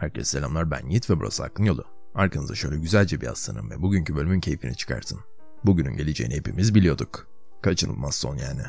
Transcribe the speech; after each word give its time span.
Herkese 0.00 0.24
selamlar 0.24 0.70
ben 0.70 0.88
Yiğit 0.88 1.10
ve 1.10 1.20
burası 1.20 1.42
Hakkın 1.42 1.64
Yolu. 1.64 1.84
Arkanıza 2.14 2.54
şöyle 2.54 2.78
güzelce 2.78 3.20
bir 3.20 3.26
aslanın 3.26 3.70
ve 3.70 3.82
bugünkü 3.82 4.16
bölümün 4.16 4.40
keyfini 4.40 4.76
çıkartın. 4.76 5.18
Bugünün 5.64 5.96
geleceğini 5.96 6.34
hepimiz 6.34 6.74
biliyorduk. 6.74 7.26
Kaçınılmaz 7.62 8.14
son 8.14 8.36
yani. 8.36 8.62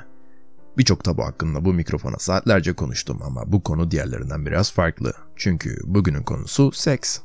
Birçok 0.78 1.04
tabu 1.04 1.24
hakkında 1.24 1.66
bu 1.66 1.74
mikrofona 1.74 2.18
saatlerce 2.20 2.74
konuştum 2.74 3.20
ama 3.24 3.52
bu 3.52 3.64
konu 3.64 3.92
diğerlerinden 3.92 4.46
biraz 4.46 4.72
farklı. 4.72 5.14
Çünkü 5.36 5.78
bugünün 5.84 6.24
konusu 6.24 6.72
seks. 6.72 7.20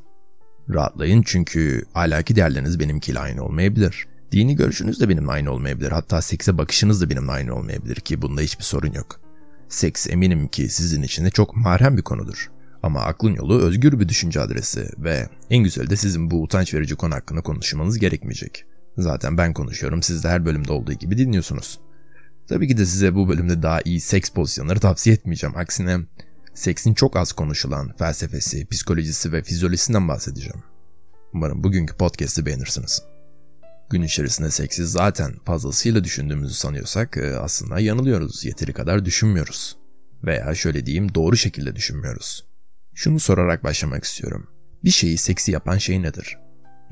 Rahatlayın 0.69 1.23
çünkü 1.25 1.83
ahlaki 1.95 2.35
değerleriniz 2.35 2.79
benimkiyle 2.79 3.19
aynı 3.19 3.43
olmayabilir. 3.43 4.07
Dini 4.31 4.55
görüşünüz 4.55 4.99
de 4.99 5.09
benimle 5.09 5.31
aynı 5.31 5.51
olmayabilir. 5.51 5.91
Hatta 5.91 6.21
sekse 6.21 6.57
bakışınız 6.57 7.01
da 7.01 7.09
benimle 7.09 7.31
aynı 7.31 7.55
olmayabilir 7.55 7.95
ki 7.95 8.21
bunda 8.21 8.41
hiçbir 8.41 8.63
sorun 8.63 8.93
yok. 8.93 9.19
Seks 9.69 10.09
eminim 10.09 10.47
ki 10.47 10.69
sizin 10.69 11.01
için 11.01 11.25
de 11.25 11.29
çok 11.29 11.55
mahrem 11.55 11.97
bir 11.97 12.01
konudur. 12.01 12.51
Ama 12.85 13.01
aklın 13.01 13.35
yolu 13.35 13.61
özgür 13.61 13.99
bir 13.99 14.09
düşünce 14.09 14.41
adresi 14.41 14.89
ve 14.97 15.29
en 15.49 15.63
güzeli 15.63 15.89
de 15.89 15.95
sizin 15.95 16.31
bu 16.31 16.41
utanç 16.41 16.73
verici 16.73 16.95
konu 16.95 17.15
hakkında 17.15 17.41
konuşmanız 17.41 17.99
gerekmeyecek. 17.99 18.65
Zaten 18.97 19.37
ben 19.37 19.53
konuşuyorum 19.53 20.03
siz 20.03 20.23
de 20.23 20.29
her 20.29 20.45
bölümde 20.45 20.71
olduğu 20.71 20.93
gibi 20.93 21.17
dinliyorsunuz. 21.17 21.79
Tabii 22.47 22.67
ki 22.67 22.77
de 22.77 22.85
size 22.85 23.15
bu 23.15 23.29
bölümde 23.29 23.63
daha 23.63 23.81
iyi 23.85 24.01
seks 24.01 24.29
pozisyonları 24.29 24.79
tavsiye 24.79 25.15
etmeyeceğim. 25.15 25.57
Aksine 25.57 25.99
seksin 26.53 26.93
çok 26.93 27.15
az 27.15 27.31
konuşulan 27.31 27.93
felsefesi, 27.97 28.67
psikolojisi 28.67 29.31
ve 29.33 29.43
fizyolojisinden 29.43 30.07
bahsedeceğim. 30.07 30.63
Umarım 31.33 31.63
bugünkü 31.63 31.97
podcast'i 31.97 32.45
beğenirsiniz. 32.45 33.03
Gün 33.89 34.01
içerisinde 34.01 34.51
seksi 34.51 34.87
zaten 34.87 35.33
fazlasıyla 35.45 36.03
düşündüğümüzü 36.03 36.53
sanıyorsak 36.53 37.17
e, 37.17 37.35
aslında 37.37 37.79
yanılıyoruz. 37.79 38.45
Yeteri 38.45 38.73
kadar 38.73 39.05
düşünmüyoruz. 39.05 39.77
Veya 40.23 40.55
şöyle 40.55 40.85
diyeyim 40.85 41.15
doğru 41.15 41.37
şekilde 41.37 41.75
düşünmüyoruz. 41.75 42.54
Şunu 42.95 43.19
sorarak 43.19 43.63
başlamak 43.63 44.03
istiyorum. 44.03 44.47
Bir 44.83 44.89
şeyi 44.89 45.17
seksi 45.17 45.51
yapan 45.51 45.77
şey 45.77 46.01
nedir? 46.01 46.37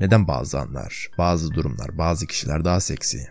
Neden 0.00 0.28
bazı 0.28 0.60
anlar, 0.60 1.10
bazı 1.18 1.50
durumlar, 1.50 1.98
bazı 1.98 2.26
kişiler 2.26 2.64
daha 2.64 2.80
seksi? 2.80 3.26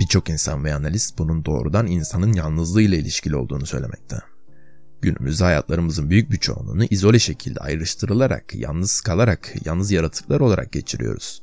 Birçok 0.00 0.30
insan 0.30 0.64
ve 0.64 0.74
analist 0.74 1.18
bunun 1.18 1.44
doğrudan 1.44 1.86
insanın 1.86 2.32
yalnızlığıyla 2.32 2.98
ilişkili 2.98 3.36
olduğunu 3.36 3.66
söylemekte. 3.66 4.16
Günümüzde 5.02 5.44
hayatlarımızın 5.44 6.10
büyük 6.10 6.30
bir 6.30 6.36
çoğunluğunu 6.36 6.84
izole 6.84 7.18
şekilde 7.18 7.60
ayrıştırılarak, 7.60 8.54
yalnız 8.54 9.00
kalarak, 9.00 9.54
yalnız 9.64 9.92
yaratıklar 9.92 10.40
olarak 10.40 10.72
geçiriyoruz. 10.72 11.42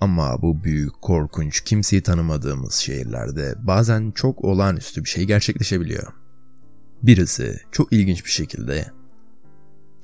Ama 0.00 0.42
bu 0.42 0.64
büyük, 0.64 1.02
korkunç, 1.02 1.60
kimseyi 1.60 2.02
tanımadığımız 2.02 2.74
şehirlerde 2.74 3.54
bazen 3.58 4.10
çok 4.10 4.44
olağanüstü 4.44 5.04
bir 5.04 5.08
şey 5.08 5.24
gerçekleşebiliyor. 5.24 6.12
Birisi 7.02 7.60
çok 7.72 7.92
ilginç 7.92 8.24
bir 8.24 8.30
şekilde 8.30 8.98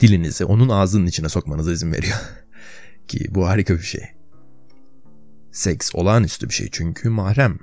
dilinizi 0.00 0.44
onun 0.44 0.68
ağzının 0.68 1.06
içine 1.06 1.28
sokmanıza 1.28 1.72
izin 1.72 1.92
veriyor. 1.92 2.16
Ki 3.08 3.26
bu 3.30 3.48
harika 3.48 3.74
bir 3.74 3.82
şey. 3.82 4.02
Seks 5.52 5.90
olağanüstü 5.94 6.48
bir 6.48 6.54
şey 6.54 6.68
çünkü 6.72 7.08
mahrem. 7.08 7.58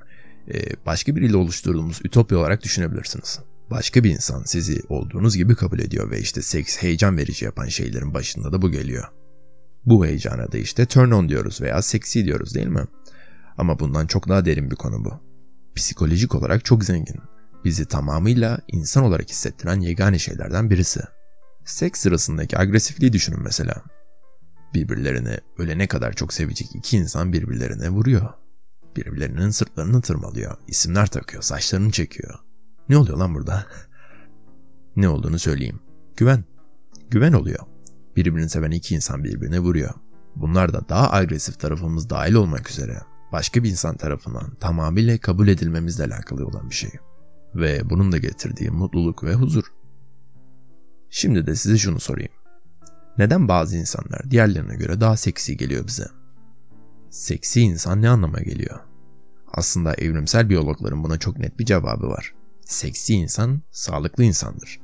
Ee, 0.53 0.85
başka 0.85 1.15
biriyle 1.15 1.37
oluşturduğumuz 1.37 2.01
ütopya 2.03 2.37
olarak 2.37 2.63
düşünebilirsiniz. 2.63 3.39
Başka 3.71 4.03
bir 4.03 4.09
insan 4.09 4.43
sizi 4.43 4.81
olduğunuz 4.89 5.37
gibi 5.37 5.55
kabul 5.55 5.79
ediyor 5.79 6.11
ve 6.11 6.19
işte 6.19 6.41
seks 6.41 6.77
heyecan 6.77 7.17
verici 7.17 7.45
yapan 7.45 7.67
şeylerin 7.67 8.13
başında 8.13 8.53
da 8.53 8.61
bu 8.61 8.71
geliyor. 8.71 9.03
Bu 9.85 10.05
heyecana 10.05 10.51
da 10.51 10.57
işte 10.57 10.85
turn 10.85 11.11
on 11.11 11.29
diyoruz 11.29 11.61
veya 11.61 11.81
seksi 11.81 12.25
diyoruz 12.25 12.55
değil 12.55 12.67
mi? 12.67 12.85
Ama 13.57 13.79
bundan 13.79 14.07
çok 14.07 14.29
daha 14.29 14.45
derin 14.45 14.71
bir 14.71 14.75
konu 14.75 15.05
bu. 15.05 15.13
Psikolojik 15.75 16.35
olarak 16.35 16.65
çok 16.65 16.83
zengin. 16.83 17.21
Bizi 17.65 17.85
tamamıyla 17.85 18.59
insan 18.67 19.03
olarak 19.03 19.29
hissettiren 19.29 19.79
yegane 19.79 20.19
şeylerden 20.19 20.69
birisi. 20.69 21.01
Seks 21.65 21.99
sırasındaki 21.99 22.59
agresifliği 22.59 23.13
düşünün 23.13 23.43
mesela. 23.43 23.83
Birbirlerini 24.73 25.37
ölene 25.57 25.87
kadar 25.87 26.13
çok 26.13 26.33
sevecek 26.33 26.75
iki 26.75 26.97
insan 26.97 27.33
birbirlerine 27.33 27.89
vuruyor. 27.89 28.29
Birbirlerinin 28.95 29.49
sırtlarını 29.49 30.01
tırmalıyor, 30.01 30.57
isimler 30.67 31.07
takıyor, 31.07 31.43
saçlarını 31.43 31.91
çekiyor. 31.91 32.39
Ne 32.89 32.97
oluyor 32.97 33.17
lan 33.17 33.35
burada? 33.35 33.65
ne 34.95 35.09
olduğunu 35.09 35.39
söyleyeyim. 35.39 35.79
Güven. 36.17 36.43
Güven 37.09 37.33
oluyor. 37.33 37.59
Birbirini 38.15 38.49
seven 38.49 38.71
iki 38.71 38.95
insan 38.95 39.23
birbirine 39.23 39.59
vuruyor. 39.59 39.93
Bunlar 40.35 40.73
da 40.73 40.89
daha 40.89 41.11
agresif 41.11 41.59
tarafımız 41.59 42.09
dahil 42.09 42.33
olmak 42.33 42.69
üzere 42.69 43.01
başka 43.31 43.63
bir 43.63 43.69
insan 43.69 43.97
tarafından 43.97 44.55
tamamıyla 44.55 45.17
kabul 45.17 45.47
edilmemizle 45.47 46.03
alakalı 46.03 46.45
olan 46.47 46.69
bir 46.69 46.75
şey. 46.75 46.91
Ve 47.55 47.89
bunun 47.89 48.11
da 48.11 48.17
getirdiği 48.17 48.71
mutluluk 48.71 49.23
ve 49.23 49.33
huzur. 49.33 49.63
Şimdi 51.11 51.47
de 51.47 51.55
size 51.55 51.77
şunu 51.77 51.99
sorayım. 51.99 52.31
Neden 53.17 53.47
bazı 53.47 53.77
insanlar 53.77 54.31
diğerlerine 54.31 54.75
göre 54.75 55.01
daha 55.01 55.17
seksi 55.17 55.57
geliyor 55.57 55.87
bize? 55.87 56.07
Seksi 57.09 57.61
insan 57.61 58.01
ne 58.01 58.09
anlama 58.09 58.39
geliyor? 58.39 58.79
Aslında 59.53 59.93
evrimsel 59.93 60.49
biyologların 60.49 61.03
buna 61.03 61.17
çok 61.17 61.37
net 61.39 61.59
bir 61.59 61.65
cevabı 61.65 62.07
var. 62.07 62.33
Seksi 62.65 63.13
insan 63.13 63.61
sağlıklı 63.71 64.23
insandır. 64.23 64.79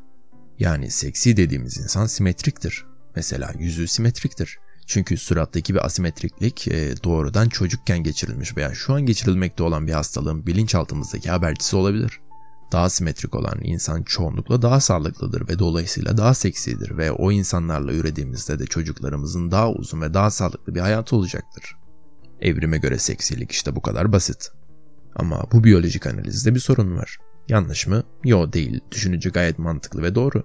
Yani 0.60 0.92
seksi 0.92 1.38
dediğimiz 1.38 1.78
insan 1.78 2.06
simetriktir. 2.06 2.86
Mesela 3.16 3.54
yüzü 3.60 3.88
simetriktir. 3.88 4.58
Çünkü 4.86 5.18
surattaki 5.18 5.74
bir 5.74 5.86
asimetriklik 5.86 6.68
e, 6.68 7.04
doğrudan 7.04 7.50
çocukken 7.50 8.04
geçirilmiş 8.04 8.58
veya 8.58 8.74
şu 8.74 8.94
an 8.94 9.06
geçirilmekte 9.06 9.64
olan 9.64 9.88
bir 9.88 9.94
hastalığın 9.94 10.46
bilinçaltımızdaki 10.46 11.30
habercisi 11.30 11.76
olabilir. 11.76 12.20
Daha 12.72 12.90
simetrik 12.90 13.36
olan 13.36 13.60
insan 13.64 14.04
çoğunlukla 14.04 14.62
daha 14.62 14.80
sağlıklıdır 14.80 15.50
ve 15.50 15.60
dolayısıyla 15.60 16.18
daha 16.18 16.34
seksidir 16.34 16.98
ve 16.98 17.12
o 17.12 17.32
insanlarla 17.32 17.94
ürediğimizde 17.94 18.60
de 18.60 18.66
çocuklarımızın 18.66 19.52
daha 19.52 19.72
uzun 19.72 20.02
ve 20.02 20.14
daha 20.14 20.32
sağlıklı 20.32 20.76
bir 20.76 20.80
hayatı 20.80 21.16
olacaktır. 21.16 21.78
Evrime 22.42 22.78
göre 22.78 23.00
seksilik 23.00 23.52
işte 23.52 23.76
bu 23.76 23.82
kadar 23.82 24.12
basit. 24.12 24.52
Ama 25.16 25.44
bu 25.52 25.64
biyolojik 25.64 26.08
analizde 26.08 26.56
bir 26.56 26.60
sorun 26.60 26.98
var. 26.98 27.18
Yanlış 27.50 27.88
mı? 27.88 28.04
Yo 28.24 28.54
değil. 28.54 28.80
Düşününce 28.92 29.30
gayet 29.30 29.60
mantıklı 29.60 30.04
ve 30.04 30.16
doğru. 30.16 30.44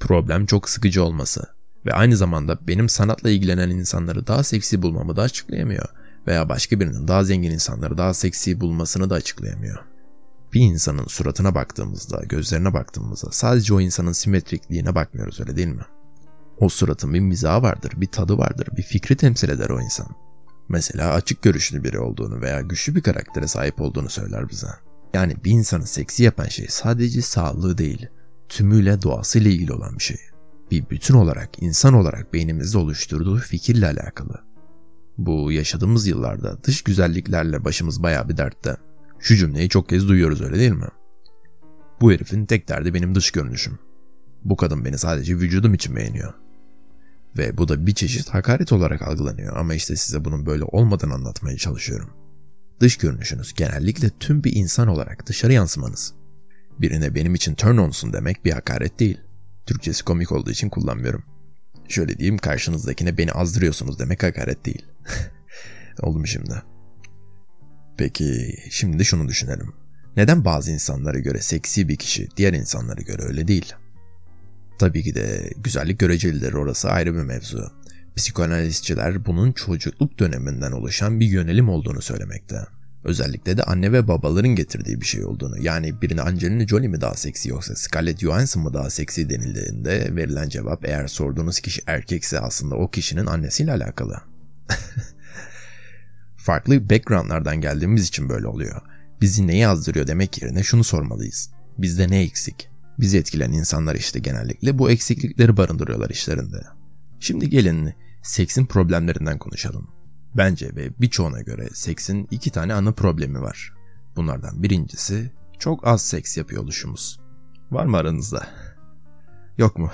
Problem 0.00 0.46
çok 0.46 0.68
sıkıcı 0.68 1.04
olması 1.04 1.44
ve 1.86 1.92
aynı 1.92 2.16
zamanda 2.16 2.58
benim 2.68 2.88
sanatla 2.88 3.30
ilgilenen 3.30 3.70
insanları 3.70 4.26
daha 4.26 4.42
seksi 4.42 4.82
bulmamı 4.82 5.16
da 5.16 5.22
açıklayamıyor 5.22 5.88
veya 6.26 6.48
başka 6.48 6.80
birinin 6.80 7.08
daha 7.08 7.24
zengin 7.24 7.50
insanları 7.50 7.98
daha 7.98 8.14
seksi 8.14 8.60
bulmasını 8.60 9.10
da 9.10 9.14
açıklayamıyor. 9.14 9.84
Bir 10.52 10.60
insanın 10.60 11.06
suratına 11.06 11.54
baktığımızda, 11.54 12.22
gözlerine 12.28 12.74
baktığımızda 12.74 13.30
sadece 13.30 13.74
o 13.74 13.80
insanın 13.80 14.12
simetrikliğine 14.12 14.94
bakmıyoruz 14.94 15.40
öyle 15.40 15.56
değil 15.56 15.68
mi? 15.68 15.84
O 16.58 16.68
suratın 16.68 17.14
bir 17.14 17.20
mizahı 17.20 17.62
vardır, 17.62 17.92
bir 17.96 18.06
tadı 18.06 18.38
vardır, 18.38 18.68
bir 18.76 18.82
fikri 18.82 19.16
temsil 19.16 19.48
eder 19.48 19.70
o 19.70 19.80
insan. 19.80 20.08
Mesela 20.68 21.12
açık 21.12 21.42
görüşlü 21.42 21.84
biri 21.84 21.98
olduğunu 21.98 22.40
veya 22.40 22.60
güçlü 22.60 22.94
bir 22.94 23.02
karaktere 23.02 23.46
sahip 23.46 23.80
olduğunu 23.80 24.08
söyler 24.08 24.48
bize. 24.48 24.68
Yani 25.14 25.36
bir 25.44 25.50
insanı 25.50 25.86
seksi 25.86 26.22
yapan 26.22 26.44
şey 26.44 26.66
sadece 26.68 27.22
sağlığı 27.22 27.78
değil, 27.78 28.06
tümüyle 28.48 29.02
doğasıyla 29.02 29.50
ilgili 29.50 29.72
olan 29.72 29.98
bir 29.98 30.02
şey. 30.02 30.18
Bir 30.70 30.90
bütün 30.90 31.14
olarak, 31.14 31.62
insan 31.62 31.94
olarak 31.94 32.32
beynimizde 32.32 32.78
oluşturduğu 32.78 33.36
fikirle 33.36 33.86
alakalı. 33.86 34.44
Bu 35.18 35.52
yaşadığımız 35.52 36.06
yıllarda 36.06 36.64
dış 36.64 36.82
güzelliklerle 36.82 37.64
başımız 37.64 38.02
bayağı 38.02 38.28
bir 38.28 38.36
dertte. 38.36 38.76
Şu 39.20 39.36
cümleyi 39.36 39.68
çok 39.68 39.88
kez 39.88 40.08
duyuyoruz 40.08 40.40
öyle 40.40 40.58
değil 40.58 40.72
mi? 40.72 40.88
Bu 42.00 42.12
herifin 42.12 42.46
tek 42.46 42.68
derdi 42.68 42.94
benim 42.94 43.14
dış 43.14 43.30
görünüşüm. 43.30 43.78
Bu 44.44 44.56
kadın 44.56 44.84
beni 44.84 44.98
sadece 44.98 45.36
vücudum 45.36 45.74
için 45.74 45.96
beğeniyor. 45.96 46.34
Ve 47.38 47.58
bu 47.58 47.68
da 47.68 47.86
bir 47.86 47.94
çeşit 47.94 48.28
hakaret 48.28 48.72
olarak 48.72 49.02
algılanıyor 49.02 49.56
ama 49.56 49.74
işte 49.74 49.96
size 49.96 50.24
bunun 50.24 50.46
böyle 50.46 50.64
olmadan 50.64 51.10
anlatmaya 51.10 51.56
çalışıyorum. 51.56 52.10
Dış 52.80 52.96
görünüşünüz 52.96 53.54
genellikle 53.54 54.10
tüm 54.10 54.44
bir 54.44 54.56
insan 54.56 54.88
olarak 54.88 55.26
dışarı 55.26 55.52
yansımanız. 55.52 56.14
Birine 56.78 57.14
benim 57.14 57.34
için 57.34 57.54
turn 57.54 57.76
onsun 57.76 58.12
demek 58.12 58.44
bir 58.44 58.52
hakaret 58.52 59.00
değil. 59.00 59.20
Türkçesi 59.66 60.04
komik 60.04 60.32
olduğu 60.32 60.50
için 60.50 60.68
kullanmıyorum. 60.68 61.24
Şöyle 61.88 62.18
diyeyim 62.18 62.38
karşınızdakine 62.38 63.18
beni 63.18 63.32
azdırıyorsunuz 63.32 63.98
demek 63.98 64.22
hakaret 64.22 64.66
değil. 64.66 64.86
Oldu 66.02 66.18
mu 66.18 66.26
şimdi? 66.26 66.62
Peki 68.00 68.56
şimdi 68.70 69.04
şunu 69.04 69.28
düşünelim. 69.28 69.72
Neden 70.16 70.44
bazı 70.44 70.70
insanlara 70.70 71.18
göre 71.18 71.40
seksi 71.40 71.88
bir 71.88 71.96
kişi 71.96 72.28
diğer 72.36 72.52
insanlara 72.52 73.00
göre 73.00 73.22
öyle 73.22 73.48
değil? 73.48 73.72
Tabii 74.78 75.02
ki 75.02 75.14
de 75.14 75.50
güzellik 75.56 75.98
görecelidir 75.98 76.52
orası 76.52 76.90
ayrı 76.90 77.14
bir 77.14 77.22
mevzu. 77.22 77.72
Psikoanalistçiler 78.16 79.26
bunun 79.26 79.52
çocukluk 79.52 80.18
döneminden 80.18 80.72
oluşan 80.72 81.20
bir 81.20 81.26
yönelim 81.26 81.68
olduğunu 81.68 82.02
söylemekte. 82.02 82.56
Özellikle 83.04 83.56
de 83.56 83.62
anne 83.62 83.92
ve 83.92 84.08
babaların 84.08 84.54
getirdiği 84.54 85.00
bir 85.00 85.06
şey 85.06 85.24
olduğunu. 85.24 85.62
Yani 85.62 86.02
birine 86.02 86.22
Angelina 86.22 86.66
Jolie 86.66 86.88
mi 86.88 87.00
daha 87.00 87.14
seksi 87.14 87.48
yoksa 87.48 87.76
Scarlett 87.76 88.18
Johansson 88.18 88.62
mı 88.62 88.74
daha 88.74 88.90
seksi 88.90 89.30
denildiğinde 89.30 90.16
verilen 90.16 90.48
cevap 90.48 90.84
eğer 90.84 91.06
sorduğunuz 91.06 91.60
kişi 91.60 91.82
erkekse 91.86 92.40
aslında 92.40 92.76
o 92.76 92.90
kişinin 92.90 93.26
annesiyle 93.26 93.72
alakalı. 93.72 94.20
Farklı 96.50 96.90
backgroundlardan 96.90 97.60
geldiğimiz 97.60 98.08
için 98.08 98.28
böyle 98.28 98.46
oluyor. 98.46 98.82
Bizi 99.20 99.46
ne 99.46 99.56
yazdırıyor 99.56 100.06
demek 100.06 100.42
yerine 100.42 100.62
şunu 100.62 100.84
sormalıyız. 100.84 101.50
Bizde 101.78 102.10
ne 102.10 102.22
eksik? 102.22 102.68
Bizi 102.98 103.18
etkilen 103.18 103.52
insanlar 103.52 103.94
işte 103.94 104.18
genellikle 104.18 104.78
bu 104.78 104.90
eksiklikleri 104.90 105.56
barındırıyorlar 105.56 106.10
işlerinde. 106.10 106.62
Şimdi 107.20 107.50
gelin 107.50 107.94
seksin 108.22 108.66
problemlerinden 108.66 109.38
konuşalım. 109.38 109.90
Bence 110.34 110.76
ve 110.76 111.00
birçoğuna 111.00 111.40
göre 111.40 111.68
seksin 111.72 112.28
iki 112.30 112.50
tane 112.50 112.74
ana 112.74 112.92
problemi 112.92 113.40
var. 113.40 113.72
Bunlardan 114.16 114.62
birincisi 114.62 115.32
çok 115.58 115.86
az 115.86 116.02
seks 116.02 116.36
yapıyor 116.36 116.62
oluşumuz. 116.62 117.20
Var 117.70 117.86
mı 117.86 117.96
aranızda? 117.96 118.46
Yok 119.58 119.78
mu? 119.78 119.90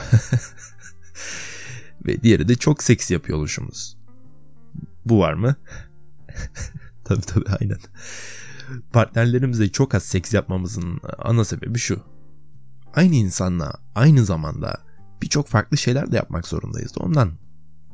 ve 2.07 2.23
diğeri 2.23 2.49
de 2.49 2.55
çok 2.55 2.83
seks 2.83 3.11
yapıyor 3.11 3.39
oluşumuz. 3.39 3.99
Bu 5.05 5.19
var 5.19 5.35
mı? 5.35 5.57
tabii 7.05 7.21
tabii 7.21 7.51
aynen. 7.61 7.79
Partnerlerimizle 8.93 9.69
çok 9.69 9.95
az 9.95 10.03
seks 10.03 10.35
yapmamızın 10.35 11.01
ana 11.19 11.45
sebebi 11.45 11.79
şu. 11.79 12.01
Aynı 12.95 13.15
insanla 13.15 13.75
aynı 13.95 14.25
zamanda 14.25 14.81
birçok 15.23 15.49
farklı 15.49 15.77
şeyler 15.77 16.13
de 16.13 16.17
yapmak 16.17 16.47
zorundayız. 16.47 16.93
Ondan 16.99 17.33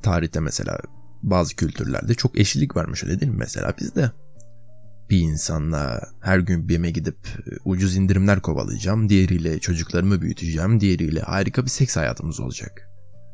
tarihte 0.03 0.41
mesela 0.41 0.79
bazı 1.23 1.57
kültürlerde 1.57 2.15
çok 2.15 2.39
eşlilik 2.39 2.77
varmış 2.77 3.05
öyle 3.05 3.21
değil 3.21 3.33
mi? 3.33 3.39
Mesela 3.39 3.75
bizde 3.81 4.11
bir 5.11 5.19
insanla 5.21 6.01
her 6.21 6.39
gün 6.39 6.69
BİM'e 6.69 6.91
gidip 6.91 7.17
ucuz 7.65 7.97
indirimler 7.97 8.41
kovalayacağım, 8.41 9.09
diğeriyle 9.09 9.59
çocuklarımı 9.59 10.23
büyüteceğim, 10.23 10.81
diğeriyle 10.81 11.21
harika 11.21 11.65
bir 11.65 11.71
seks 11.71 11.97
hayatımız 11.97 12.41
olacak. 12.41 12.89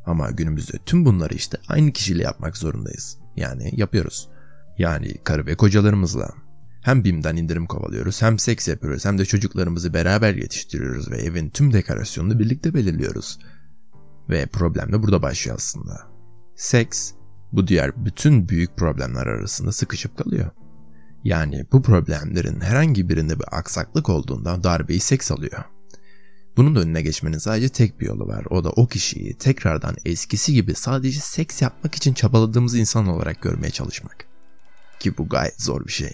Ama 0.06 0.30
günümüzde 0.30 0.78
tüm 0.86 1.04
bunları 1.04 1.34
işte 1.34 1.58
aynı 1.68 1.92
kişiyle 1.92 2.22
yapmak 2.22 2.56
zorundayız. 2.56 3.18
Yani 3.36 3.70
yapıyoruz. 3.76 4.28
Yani 4.78 5.14
karı 5.24 5.46
ve 5.46 5.56
kocalarımızla. 5.56 6.30
Hem 6.82 7.04
BİM'den 7.04 7.36
indirim 7.36 7.66
kovalıyoruz, 7.66 8.22
hem 8.22 8.38
seks 8.38 8.68
yapıyoruz, 8.68 9.04
hem 9.04 9.18
de 9.18 9.24
çocuklarımızı 9.24 9.94
beraber 9.94 10.34
yetiştiriyoruz 10.34 11.10
ve 11.10 11.16
evin 11.16 11.50
tüm 11.50 11.72
dekorasyonunu 11.72 12.38
birlikte 12.38 12.74
belirliyoruz. 12.74 13.38
Ve 14.30 14.46
problem 14.46 14.92
de 14.92 15.02
burada 15.02 15.22
başlıyor 15.22 15.56
aslında. 15.56 16.06
Seks, 16.56 17.12
bu 17.52 17.68
diğer 17.68 18.04
bütün 18.04 18.48
büyük 18.48 18.76
problemler 18.76 19.26
arasında 19.26 19.72
sıkışıp 19.72 20.18
kalıyor. 20.18 20.50
Yani 21.24 21.66
bu 21.72 21.82
problemlerin 21.82 22.60
herhangi 22.60 23.08
birinde 23.08 23.38
bir 23.38 23.58
aksaklık 23.58 24.08
olduğunda 24.08 24.64
darbeyi 24.64 25.00
seks 25.00 25.30
alıyor. 25.30 25.64
Bunun 26.56 26.74
da 26.74 26.80
önüne 26.80 27.02
geçmenin 27.02 27.38
sadece 27.38 27.68
tek 27.68 28.00
bir 28.00 28.06
yolu 28.06 28.26
var. 28.26 28.44
O 28.50 28.64
da 28.64 28.70
o 28.70 28.86
kişiyi 28.86 29.34
tekrardan 29.34 29.96
eskisi 30.04 30.52
gibi 30.52 30.74
sadece 30.74 31.20
seks 31.20 31.62
yapmak 31.62 31.94
için 31.94 32.14
çabaladığımız 32.14 32.74
insan 32.74 33.06
olarak 33.06 33.42
görmeye 33.42 33.70
çalışmak. 33.70 34.37
Ki 35.00 35.18
bu 35.18 35.28
gayet 35.28 35.62
zor 35.62 35.86
bir 35.86 35.92
şey. 35.92 36.12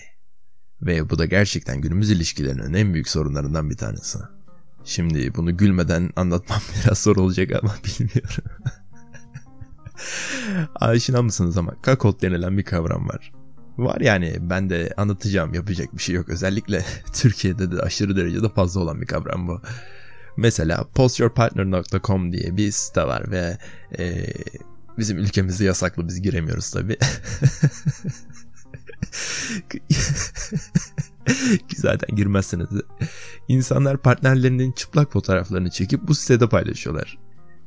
Ve 0.83 1.11
bu 1.11 1.19
da 1.19 1.25
gerçekten 1.25 1.81
günümüz 1.81 2.11
ilişkilerinin 2.11 2.75
en 2.75 2.95
büyük 2.95 3.09
sorunlarından 3.09 3.71
bir 3.71 3.77
tanesi. 3.77 4.19
Şimdi 4.85 5.35
bunu 5.35 5.57
gülmeden 5.57 6.11
anlatmam 6.17 6.61
biraz 6.85 6.99
zor 6.99 7.17
olacak 7.17 7.51
ama 7.63 7.75
bilmiyorum. 7.85 8.45
Aşina 10.75 11.23
mısınız 11.23 11.57
ama 11.57 11.83
kakot 11.83 12.23
denilen 12.23 12.59
bir 12.59 12.65
kavram 12.65 13.09
var. 13.09 13.33
Var 13.79 14.01
yani 14.01 14.37
ben 14.41 14.71
de 14.71 14.95
anlatacağım 14.97 15.55
yapacak 15.55 15.97
bir 15.97 16.03
şey 16.03 16.15
yok. 16.15 16.29
Özellikle 16.29 16.85
Türkiye'de 17.13 17.73
de 17.73 17.81
aşırı 17.81 18.17
derecede 18.17 18.49
fazla 18.49 18.81
olan 18.81 19.01
bir 19.01 19.07
kavram 19.07 19.49
bu. 19.49 19.61
Mesela 20.37 20.85
postyourpartner.com 20.95 22.33
diye 22.33 22.57
bir 22.57 22.71
site 22.71 23.07
var 23.07 23.31
ve 23.31 23.59
e, 23.99 24.27
bizim 24.99 25.19
ülkemizde 25.19 25.65
yasaklı 25.65 26.09
biz 26.09 26.23
giremiyoruz 26.23 26.71
tabi. 26.71 26.97
Ki 31.69 31.77
zaten 31.77 32.17
girmezsiniz. 32.17 32.69
İnsanlar 33.49 33.97
partnerlerinin 33.97 34.73
çıplak 34.73 35.13
fotoğraflarını 35.13 35.71
çekip 35.71 36.09
bu 36.09 36.15
sitede 36.15 36.49
paylaşıyorlar. 36.49 37.19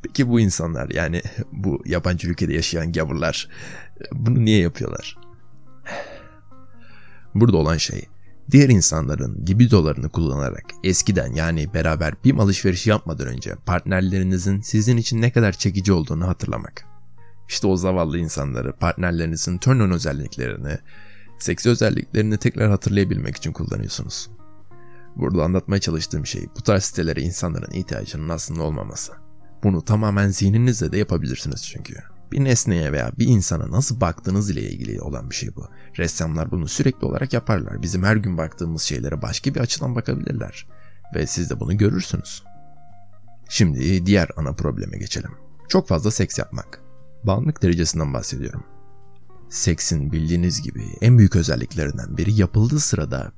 Peki 0.03 0.29
bu 0.29 0.39
insanlar 0.39 0.89
yani 0.89 1.21
bu 1.51 1.81
yabancı 1.85 2.29
ülkede 2.29 2.53
yaşayan 2.53 2.91
gavurlar 2.91 3.49
bunu 4.11 4.45
niye 4.45 4.59
yapıyorlar? 4.59 5.17
Burada 7.35 7.57
olan 7.57 7.77
şey 7.77 8.07
diğer 8.51 8.69
insanların 8.69 9.45
libidolarını 9.49 10.09
kullanarak 10.09 10.65
eskiden 10.83 11.33
yani 11.33 11.73
beraber 11.73 12.13
bir 12.23 12.35
alışverişi 12.35 12.89
yapmadan 12.89 13.27
önce 13.27 13.55
partnerlerinizin 13.65 14.61
sizin 14.61 14.97
için 14.97 15.21
ne 15.21 15.31
kadar 15.31 15.51
çekici 15.51 15.93
olduğunu 15.93 16.27
hatırlamak. 16.27 16.85
İşte 17.49 17.67
o 17.67 17.75
zavallı 17.75 18.17
insanları 18.17 18.73
partnerlerinizin 18.73 19.57
turn 19.57 19.79
on 19.79 19.91
özelliklerini, 19.91 20.77
seksi 21.39 21.69
özelliklerini 21.69 22.37
tekrar 22.37 22.69
hatırlayabilmek 22.69 23.35
için 23.35 23.51
kullanıyorsunuz. 23.51 24.29
Burada 25.15 25.43
anlatmaya 25.43 25.81
çalıştığım 25.81 26.25
şey 26.25 26.47
bu 26.57 26.61
tarz 26.61 26.83
sitelere 26.83 27.21
insanların 27.21 27.71
ihtiyacının 27.71 28.29
aslında 28.29 28.63
olmaması. 28.63 29.13
Bunu 29.63 29.85
tamamen 29.85 30.29
zihninizle 30.29 30.91
de 30.91 30.97
yapabilirsiniz 30.97 31.65
çünkü. 31.65 31.93
Bir 32.31 32.43
nesneye 32.43 32.91
veya 32.91 33.11
bir 33.19 33.27
insana 33.27 33.71
nasıl 33.71 34.01
baktığınız 34.01 34.49
ile 34.49 34.61
ilgili 34.61 35.01
olan 35.01 35.29
bir 35.29 35.35
şey 35.35 35.55
bu. 35.55 35.67
Ressamlar 35.97 36.51
bunu 36.51 36.67
sürekli 36.67 37.05
olarak 37.05 37.33
yaparlar. 37.33 37.81
Bizim 37.81 38.03
her 38.03 38.15
gün 38.15 38.37
baktığımız 38.37 38.81
şeylere 38.81 39.21
başka 39.21 39.55
bir 39.55 39.59
açıdan 39.59 39.95
bakabilirler. 39.95 40.67
Ve 41.15 41.27
siz 41.27 41.49
de 41.49 41.59
bunu 41.59 41.77
görürsünüz. 41.77 42.43
Şimdi 43.49 44.05
diğer 44.05 44.29
ana 44.37 44.53
probleme 44.53 44.97
geçelim. 44.97 45.31
Çok 45.69 45.87
fazla 45.87 46.11
seks 46.11 46.39
yapmak. 46.39 46.81
Bağımlılık 47.23 47.63
derecesinden 47.63 48.13
bahsediyorum. 48.13 48.63
Seksin 49.49 50.11
bildiğiniz 50.11 50.61
gibi 50.61 50.83
en 51.01 51.17
büyük 51.17 51.35
özelliklerinden 51.35 52.17
biri 52.17 52.33
yapıldığı 52.33 52.79
sırada 52.79 53.31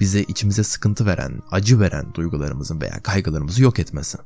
bize 0.00 0.22
içimize 0.22 0.62
sıkıntı 0.62 1.06
veren, 1.06 1.42
acı 1.50 1.80
veren 1.80 2.14
duygularımızın 2.14 2.80
veya 2.80 3.02
kaygılarımızı 3.02 3.62
yok 3.62 3.78
etmesi. 3.78 4.18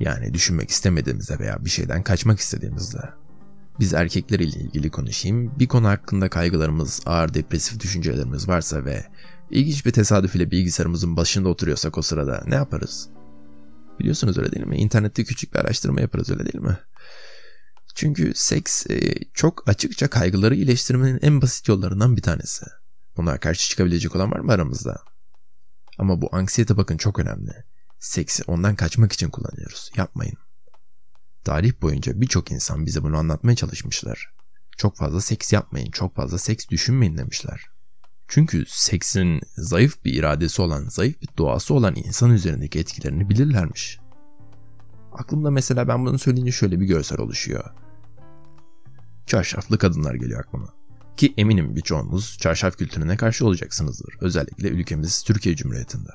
Yani 0.00 0.34
düşünmek 0.34 0.70
istemediğimizde 0.70 1.38
veya 1.38 1.64
bir 1.64 1.70
şeyden 1.70 2.02
kaçmak 2.02 2.40
istediğimizde. 2.40 2.98
Biz 3.80 3.94
erkekler 3.94 4.40
ile 4.40 4.60
ilgili 4.60 4.90
konuşayım. 4.90 5.52
Bir 5.58 5.68
konu 5.68 5.88
hakkında 5.88 6.28
kaygılarımız, 6.28 7.00
ağır 7.06 7.34
depresif 7.34 7.80
düşüncelerimiz 7.80 8.48
varsa 8.48 8.84
ve 8.84 9.04
ilginç 9.50 9.86
bir 9.86 9.90
tesadüf 9.90 10.36
ile 10.36 10.50
bilgisayarımızın 10.50 11.16
başında 11.16 11.48
oturuyorsak 11.48 11.98
o 11.98 12.02
sırada 12.02 12.44
ne 12.46 12.54
yaparız? 12.54 13.08
Biliyorsunuz 14.00 14.38
öyle 14.38 14.52
değil 14.52 14.66
mi? 14.66 14.76
İnternette 14.76 15.24
küçük 15.24 15.54
bir 15.54 15.58
araştırma 15.58 16.00
yaparız 16.00 16.30
öyle 16.30 16.52
değil 16.52 16.64
mi? 16.64 16.78
Çünkü 17.94 18.32
seks 18.34 18.86
e, 18.90 19.14
çok 19.34 19.68
açıkça 19.68 20.08
kaygıları 20.08 20.54
iyileştirmenin 20.54 21.18
en 21.22 21.42
basit 21.42 21.68
yollarından 21.68 22.16
bir 22.16 22.22
tanesi. 22.22 22.66
Buna 23.16 23.38
karşı 23.38 23.68
çıkabilecek 23.68 24.16
olan 24.16 24.30
var 24.30 24.40
mı 24.40 24.52
aramızda? 24.52 25.02
Ama 25.98 26.22
bu 26.22 26.28
anksiyete 26.32 26.76
bakın 26.76 26.96
çok 26.96 27.18
önemli. 27.18 27.64
Seksi 27.98 28.42
ondan 28.46 28.76
kaçmak 28.76 29.12
için 29.12 29.30
kullanıyoruz. 29.30 29.90
Yapmayın. 29.96 30.36
Tarih 31.44 31.72
boyunca 31.82 32.20
birçok 32.20 32.50
insan 32.50 32.86
bize 32.86 33.02
bunu 33.02 33.16
anlatmaya 33.16 33.56
çalışmışlar. 33.56 34.34
Çok 34.76 34.96
fazla 34.96 35.20
seks 35.20 35.52
yapmayın, 35.52 35.90
çok 35.90 36.16
fazla 36.16 36.38
seks 36.38 36.68
düşünmeyin 36.68 37.16
demişler. 37.16 37.66
Çünkü 38.28 38.64
seksin 38.68 39.40
zayıf 39.56 40.04
bir 40.04 40.14
iradesi 40.14 40.62
olan, 40.62 40.88
zayıf 40.88 41.22
bir 41.22 41.28
doğası 41.38 41.74
olan 41.74 41.96
insan 41.96 42.30
üzerindeki 42.30 42.78
etkilerini 42.78 43.30
bilirlermiş. 43.30 43.98
Aklımda 45.12 45.50
mesela 45.50 45.88
ben 45.88 46.06
bunu 46.06 46.18
söyleyince 46.18 46.52
şöyle 46.52 46.80
bir 46.80 46.86
görsel 46.86 47.18
oluşuyor. 47.18 47.83
Çarşaflı 49.26 49.78
kadınlar 49.78 50.14
geliyor 50.14 50.40
aklıma. 50.40 50.74
Ki 51.16 51.34
eminim 51.36 51.76
birçoğunuz 51.76 52.38
çarşaf 52.40 52.76
kültürüne 52.78 53.16
karşı 53.16 53.46
olacaksınızdır. 53.46 54.14
Özellikle 54.20 54.68
ülkemiz 54.68 55.22
Türkiye 55.22 55.56
Cumhuriyeti'nde. 55.56 56.10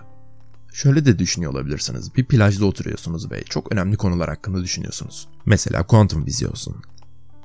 Şöyle 0.74 1.06
de 1.06 1.20
düşünüyor 1.20 1.52
olabilirsiniz. 1.52 2.16
Bir 2.16 2.26
plajda 2.26 2.66
oturuyorsunuz 2.66 3.32
ve 3.32 3.44
çok 3.44 3.72
önemli 3.72 3.98
konular 3.98 4.30
hakkında 4.30 4.64
düşünüyorsunuz. 4.64 5.28
Mesela 5.46 5.88
kuantum 5.88 6.26
vizyon. 6.26 6.54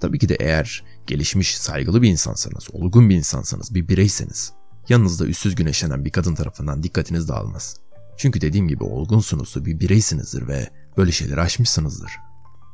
Tabii 0.01 0.19
ki 0.19 0.29
de 0.29 0.37
eğer 0.41 0.85
gelişmiş, 1.07 1.59
saygılı 1.59 2.03
bir 2.03 2.09
insansanız, 2.09 2.69
olgun 2.73 3.11
bir 3.11 3.15
insansanız, 3.15 3.75
bir 3.75 3.89
bireyseniz, 3.89 4.53
yanınızda 4.89 5.27
üstsüz 5.27 5.55
güneşlenen 5.55 6.05
bir 6.05 6.11
kadın 6.11 6.35
tarafından 6.35 6.83
dikkatiniz 6.83 7.29
dağılmaz. 7.29 7.77
Çünkü 8.17 8.41
dediğim 8.41 8.69
gibi 8.69 8.85
olgunsunuz, 8.85 9.55
bir 9.57 9.81
bireysinizdir 9.81 10.49
ve 10.49 10.71
böyle 10.97 11.13
şeyleri 11.13 11.41
aşmışsınızdır. 11.41 12.13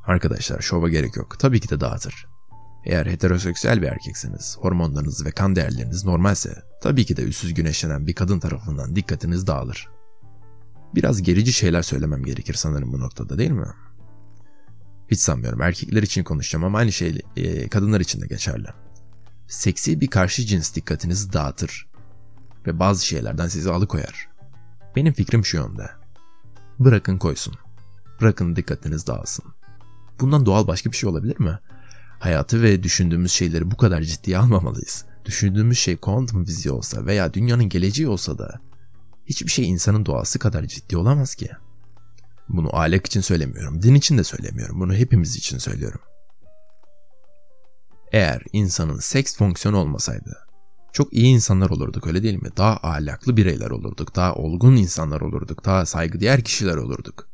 Arkadaşlar 0.06 0.60
şova 0.60 0.88
gerek 0.88 1.16
yok. 1.16 1.36
Tabii 1.38 1.60
ki 1.60 1.68
de 1.68 1.80
dağıtır. 1.80 2.26
Eğer 2.84 3.06
heteroseksüel 3.06 3.82
bir 3.82 3.86
erkekseniz, 3.86 4.56
hormonlarınız 4.60 5.26
ve 5.26 5.30
kan 5.30 5.56
değerleriniz 5.56 6.04
normalse, 6.04 6.62
tabii 6.82 7.04
ki 7.04 7.16
de 7.16 7.22
üstsüz 7.22 7.54
güneşlenen 7.54 8.06
bir 8.06 8.14
kadın 8.14 8.38
tarafından 8.38 8.96
dikkatiniz 8.96 9.46
dağılır. 9.46 9.88
Biraz 10.94 11.22
gerici 11.22 11.52
şeyler 11.52 11.82
söylemem 11.82 12.24
gerekir 12.24 12.54
sanırım 12.54 12.92
bu 12.92 13.00
noktada 13.00 13.38
değil 13.38 13.50
mi? 13.50 13.68
Hiç 15.10 15.20
sanmıyorum. 15.20 15.62
Erkekler 15.62 16.02
için 16.02 16.24
konuşacağım 16.24 16.64
ama 16.64 16.78
aynı 16.78 16.92
şey 16.92 17.20
e, 17.36 17.68
kadınlar 17.68 18.00
için 18.00 18.20
de 18.20 18.26
geçerli. 18.26 18.68
Seksi 19.48 20.00
bir 20.00 20.06
karşı 20.06 20.46
cins 20.46 20.74
dikkatinizi 20.74 21.32
dağıtır 21.32 21.88
ve 22.66 22.78
bazı 22.78 23.06
şeylerden 23.06 23.48
sizi 23.48 23.70
alıkoyar. 23.70 24.28
Benim 24.96 25.12
fikrim 25.12 25.44
şu 25.44 25.56
yönde. 25.56 25.90
Bırakın 26.78 27.18
koysun. 27.18 27.54
Bırakın 28.20 28.56
dikkatiniz 28.56 29.06
dağılsın. 29.06 29.44
Bundan 30.20 30.46
doğal 30.46 30.66
başka 30.66 30.92
bir 30.92 30.96
şey 30.96 31.10
olabilir 31.10 31.40
mi? 31.40 31.58
Hayatı 32.20 32.62
ve 32.62 32.82
düşündüğümüz 32.82 33.32
şeyleri 33.32 33.70
bu 33.70 33.76
kadar 33.76 34.02
ciddiye 34.02 34.38
almamalıyız. 34.38 35.04
Düşündüğümüz 35.24 35.78
şey 35.78 35.96
kuantum 35.96 36.44
fiziği 36.44 36.72
olsa 36.72 37.06
veya 37.06 37.34
dünyanın 37.34 37.68
geleceği 37.68 38.08
olsa 38.08 38.38
da 38.38 38.60
hiçbir 39.26 39.50
şey 39.50 39.68
insanın 39.68 40.06
doğası 40.06 40.38
kadar 40.38 40.66
ciddi 40.66 40.96
olamaz 40.96 41.34
ki. 41.34 41.50
Bunu 42.48 42.76
ahlak 42.76 43.06
için 43.06 43.20
söylemiyorum, 43.20 43.82
din 43.82 43.94
için 43.94 44.18
de 44.18 44.24
söylemiyorum. 44.24 44.80
Bunu 44.80 44.94
hepimiz 44.94 45.36
için 45.36 45.58
söylüyorum. 45.58 46.00
Eğer 48.12 48.42
insanın 48.52 48.98
seks 48.98 49.36
fonksiyonu 49.36 49.78
olmasaydı 49.78 50.50
çok 50.92 51.12
iyi 51.12 51.26
insanlar 51.26 51.70
olurduk 51.70 52.06
öyle 52.06 52.22
değil 52.22 52.42
mi? 52.42 52.48
Daha 52.56 52.76
ahlaklı 52.82 53.36
bireyler 53.36 53.70
olurduk, 53.70 54.16
daha 54.16 54.34
olgun 54.34 54.76
insanlar 54.76 55.20
olurduk, 55.20 55.64
daha 55.64 55.86
saygıdeğer 55.86 56.44
kişiler 56.44 56.76
olurduk. 56.76 57.28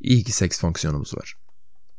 İyi 0.00 0.24
ki 0.24 0.32
seks 0.32 0.60
fonksiyonumuz 0.60 1.16
var. 1.16 1.36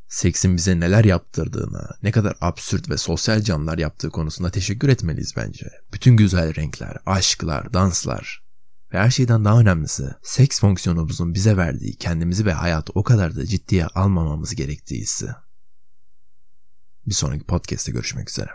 Seksin 0.10 0.58
bize 0.58 0.80
neler 0.80 1.06
yaptırdığına, 1.06 1.90
ne 2.04 2.12
kadar 2.12 2.38
absürt 2.42 2.90
ve 2.90 2.98
sosyal 2.98 3.42
canlar 3.42 3.78
yaptığı 3.78 4.10
konusunda 4.10 4.52
teşekkür 4.52 4.90
etmeliyiz 4.90 5.34
bence. 5.38 5.70
Bütün 5.94 6.18
güzel 6.18 6.56
renkler, 6.56 6.98
aşklar, 7.06 7.74
danslar 7.74 8.44
ve 8.94 8.98
her 8.98 9.10
şeyden 9.10 9.46
daha 9.46 9.60
önemlisi 9.60 10.10
seks 10.24 10.60
fonksiyonumuzun 10.60 11.34
bize 11.34 11.58
verdiği 11.58 11.96
kendimizi 11.96 12.46
ve 12.46 12.54
hayatı 12.54 12.92
o 12.96 13.04
kadar 13.04 13.36
da 13.36 13.46
ciddiye 13.46 13.86
almamamız 13.86 14.56
gerektiği 14.56 15.02
hissi. 15.02 15.28
Bir 17.08 17.14
sonraki 17.14 17.46
podcast'te 17.46 17.92
görüşmek 17.92 18.30
üzere. 18.30 18.50